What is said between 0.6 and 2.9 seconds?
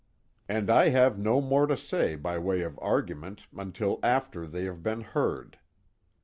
I have no more to say by way of